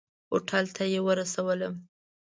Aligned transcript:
هوټل 0.31 0.65
ته 0.75 0.83
یې 0.91 0.99
ورسولم. 1.07 1.73